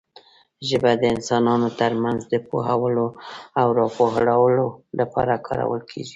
[0.67, 3.07] ژبه د انسانانو ترمنځ د پوهولو
[3.61, 4.65] او راپوهولو
[4.99, 6.09] لپاره کارول کېږي.